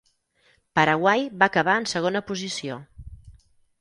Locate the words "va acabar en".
1.43-1.87